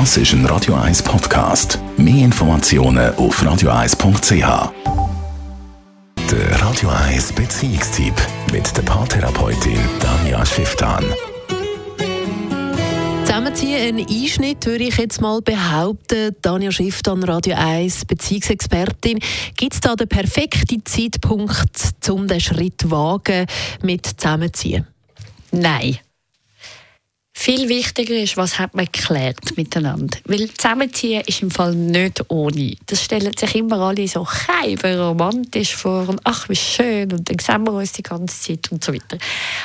[0.00, 1.78] Das ist ein Radio 1 Podcast.
[1.96, 4.72] Mehr Informationen auf radio1.ch.
[6.32, 8.12] Der Radio 1 Beziehungstyp
[8.50, 11.04] mit der Paartherapeutin Danja Schifftan.
[13.24, 16.34] Zusammenziehen, ein Einschnitt, würde ich jetzt mal behaupten.
[16.42, 19.20] Danja Schifftan, Radio 1, Beziehungsexpertin.
[19.56, 23.46] Gibt es da den perfekten Zeitpunkt, um den Schritt zu wagen
[23.80, 24.88] mit Zusammenziehen?
[25.52, 25.98] Nein.
[27.36, 30.16] Viel wichtiger ist, was hat man geklärt miteinander.
[30.24, 32.76] Weil zusammenziehen ist im Fall nicht ohne.
[32.86, 34.26] Das stellen sich immer alle so
[34.84, 38.84] romantisch vor und ach, wie schön und dann sehen wir uns die ganze Zeit und
[38.84, 39.18] so weiter.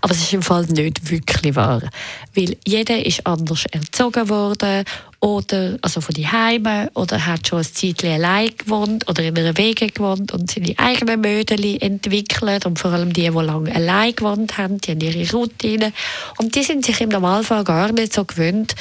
[0.00, 1.82] Aber es ist im Fall nicht wirklich wahr.
[2.34, 4.84] Weil jeder ist anders erzogen worden
[5.22, 9.56] oder also von die Heime oder hat schon ein Zeitchen allein gewohnt oder in einer
[9.56, 14.58] Wege gewohnt und seine eigenen Mödeli entwickelt und vor allem die, die lange allein gewohnt
[14.58, 15.92] haben, die haben ihre Routine.
[16.38, 18.74] Und die sind sich im Normalfall gar nicht so gewöhnt,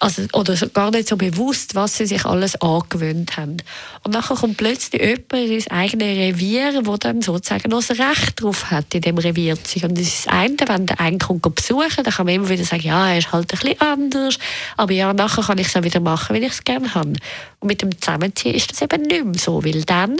[0.00, 3.56] also, oder gar nicht so bewusst, was sie sich alles angewöhnt haben.
[4.04, 8.40] Und dann kommt plötzlich jemand in sein eigenes Revier, wo dann sozusagen noch das Recht
[8.40, 9.90] darauf hat, in dem Revier zu sein.
[9.90, 12.64] Und das ist das eine, wenn der einen kommt besuchen, dann kann man immer wieder
[12.64, 14.38] sagen, ja, er ist halt ein bisschen anders,
[14.76, 17.14] aber ja, nachher kann ich es auch wieder machen, wenn ich es gerne habe.
[17.60, 20.16] Und mit dem Zusammenziehen ist das eben nicht mehr so, weil dann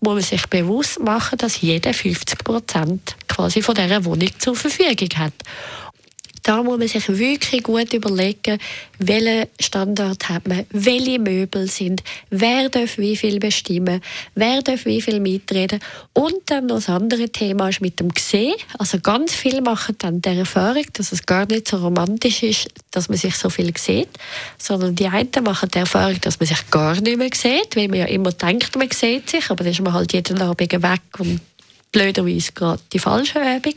[0.00, 5.08] muss man sich bewusst machen, dass jeder 50 Prozent quasi von dieser Wohnung zur Verfügung
[5.16, 5.32] hat.
[6.42, 8.58] Da muss man sich wirklich gut überlegen,
[8.98, 14.00] welchen Standard hat man, welche Möbel sind, wer darf wie viel bestimmen,
[14.34, 15.78] wer darf wie viel mitreden.
[16.12, 18.54] Und dann noch das andere Thema ist mit dem Gesehen.
[18.78, 23.08] Also ganz viele machen dann die Erfahrung, dass es gar nicht so romantisch ist, dass
[23.08, 24.08] man sich so viel sieht,
[24.58, 28.00] sondern die einen machen die Erfahrung, dass man sich gar nicht mehr sieht, weil man
[28.00, 31.40] ja immer denkt, man sieht sich, aber dann ist man halt jeden Abend weg und
[31.92, 33.74] blöderweise gerade die falsche Übung.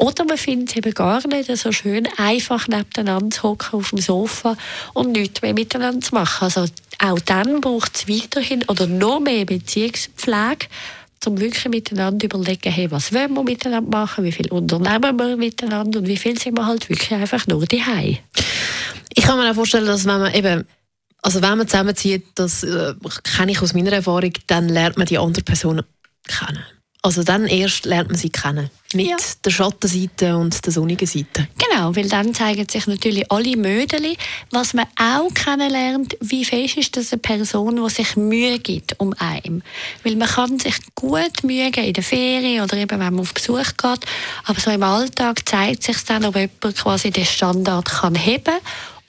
[0.00, 3.98] Oder man findet es eben gar nicht so schön, einfach nebeneinander zu hocken auf dem
[3.98, 4.56] Sofa
[4.94, 6.44] und nichts mehr miteinander zu machen.
[6.44, 6.64] Also
[6.98, 10.68] auch dann braucht es weiterhin oder noch mehr Beziehungspflege,
[11.26, 15.36] um wirklich miteinander zu überlegen, hey, was wollen wir miteinander machen, wie viel unternehmen wir
[15.36, 18.16] miteinander und wie viel sind wir halt wirklich einfach nur daheim.
[19.12, 20.64] Ich kann mir auch vorstellen, dass wenn man eben
[21.20, 22.94] also wenn man zusammenzieht, das äh,
[23.36, 25.82] kenne ich aus meiner Erfahrung, dann lernt man die andere Person
[26.26, 26.64] kennen.
[27.02, 28.70] Also dann erst lernt man sie kennen.
[28.92, 29.16] Mit ja.
[29.44, 31.48] der Schattenseite und der sonnigen Seite.
[31.56, 34.16] Genau, weil dann zeigen sich natürlich alle Mödeli.
[34.50, 39.14] Was man auch kennenlernt, wie fest ist das eine Person, die sich Mühe gibt um
[39.18, 39.62] einen.
[40.02, 43.32] Weil man kann sich gut Mühe geben in der Ferien oder eben, wenn man auf
[43.32, 44.04] Besuch geht.
[44.44, 48.60] Aber so im Alltag zeigt sich dann, ob jemand quasi den Standard kann heben kann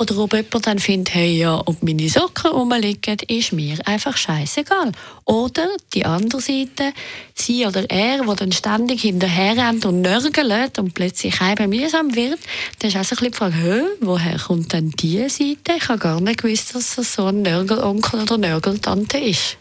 [0.02, 4.92] oder ob jemand dann findet, hey, ja, ob meine Socken rumliegen, ist mir einfach scheißegal.
[5.26, 6.92] Oder die andere Seite,
[7.36, 12.40] sie oder er, der dann ständig hinterher rennt und nörgelt und plötzlich eben mühsam wird,
[12.80, 15.74] dann ist auch so ein bisschen die Frage, woher kommt denn diese Seite?
[15.78, 19.58] Ich habe gar nicht gewusst, dass das so ein Nörgelonkel oder Nörgeltante ist.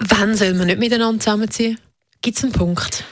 [0.00, 1.78] Wann soll man nicht miteinander zusammenziehen?
[2.20, 3.04] Gibt es einen Punkt?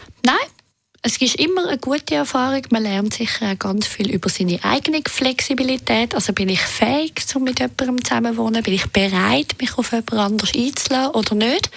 [1.02, 2.60] Es ist immer eine gute Erfahrung.
[2.72, 6.14] Man lernt sicher ganz viel über seine eigene Flexibilität.
[6.14, 8.62] Also bin ich fähig, um mit jemandem zusammenzuwohnen?
[8.62, 11.70] Bin ich bereit, mich auf jemand anderes einzulassen oder nicht?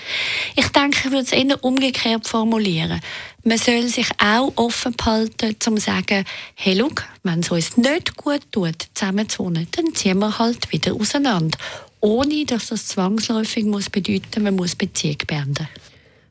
[0.57, 2.99] Ich denke, ich würde es eher umgekehrt formulieren.
[3.45, 6.25] Man soll sich auch offen behalten, um zu sagen,
[6.55, 11.57] hey, look, wenn es uns nicht gut tut, zusammenzuwohnen, dann ziehen wir halt wieder auseinander.
[12.01, 15.69] Ohne, dass das zwangsläufig muss bedeuten, man muss Beziehung beenden.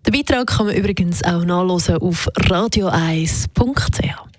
[0.07, 4.33] Den Beitrag kann man übrigens auch nachlesen auf radio1.ch.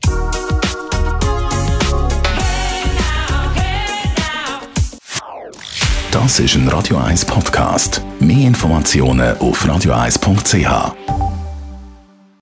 [6.12, 8.01] Das ist ein Radio 1 Podcast.
[8.19, 11.33] Mehr Informationen auf radio1.ch.